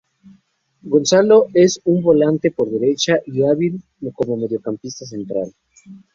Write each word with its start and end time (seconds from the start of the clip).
Gonzalo 0.83 1.45
es 1.53 1.79
un 1.83 2.01
volante 2.01 2.49
por 2.49 2.71
derecha 2.71 3.19
y 3.27 3.43
hábil 3.43 3.83
como 4.15 4.35
mediocampista 4.35 5.05
central. 5.05 5.53